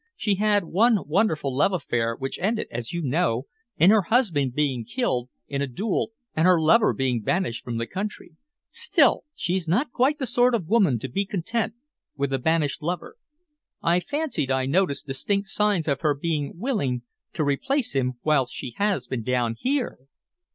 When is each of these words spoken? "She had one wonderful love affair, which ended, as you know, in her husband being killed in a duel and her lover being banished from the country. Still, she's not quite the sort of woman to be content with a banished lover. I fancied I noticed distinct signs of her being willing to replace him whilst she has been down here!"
"She 0.15 0.33
had 0.37 0.63
one 0.63 1.07
wonderful 1.07 1.55
love 1.55 1.73
affair, 1.73 2.15
which 2.15 2.39
ended, 2.39 2.65
as 2.71 2.91
you 2.91 3.03
know, 3.03 3.45
in 3.77 3.91
her 3.91 4.01
husband 4.01 4.55
being 4.55 4.83
killed 4.83 5.29
in 5.47 5.61
a 5.61 5.67
duel 5.67 6.11
and 6.35 6.47
her 6.47 6.59
lover 6.59 6.91
being 6.91 7.21
banished 7.21 7.63
from 7.63 7.77
the 7.77 7.85
country. 7.85 8.31
Still, 8.71 9.25
she's 9.35 9.67
not 9.67 9.91
quite 9.91 10.17
the 10.17 10.25
sort 10.25 10.55
of 10.55 10.65
woman 10.65 10.97
to 10.97 11.07
be 11.07 11.23
content 11.23 11.75
with 12.15 12.33
a 12.33 12.39
banished 12.39 12.81
lover. 12.81 13.15
I 13.83 13.99
fancied 13.99 14.49
I 14.49 14.65
noticed 14.65 15.05
distinct 15.05 15.49
signs 15.49 15.87
of 15.87 16.01
her 16.01 16.15
being 16.15 16.53
willing 16.55 17.03
to 17.33 17.43
replace 17.43 17.93
him 17.93 18.13
whilst 18.23 18.55
she 18.55 18.73
has 18.77 19.05
been 19.05 19.21
down 19.21 19.53
here!" 19.59 19.99